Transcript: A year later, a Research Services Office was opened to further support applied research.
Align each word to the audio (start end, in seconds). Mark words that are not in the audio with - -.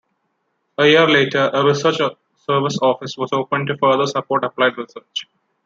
A 0.79 0.87
year 0.87 1.07
later, 1.07 1.51
a 1.53 1.63
Research 1.63 1.97
Services 2.37 2.79
Office 2.81 3.15
was 3.19 3.31
opened 3.33 3.67
to 3.67 3.77
further 3.77 4.07
support 4.07 4.43
applied 4.43 4.75
research. 4.75 5.27